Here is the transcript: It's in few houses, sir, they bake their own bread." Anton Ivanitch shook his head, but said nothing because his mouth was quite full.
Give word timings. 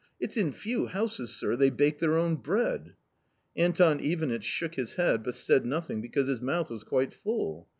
It's 0.19 0.35
in 0.35 0.51
few 0.51 0.87
houses, 0.87 1.29
sir, 1.31 1.55
they 1.55 1.69
bake 1.69 1.99
their 1.99 2.17
own 2.17 2.37
bread." 2.37 2.95
Anton 3.55 3.99
Ivanitch 3.99 4.43
shook 4.43 4.73
his 4.73 4.95
head, 4.95 5.21
but 5.23 5.35
said 5.35 5.63
nothing 5.63 6.01
because 6.01 6.27
his 6.27 6.41
mouth 6.41 6.71
was 6.71 6.83
quite 6.83 7.13
full. 7.13 7.67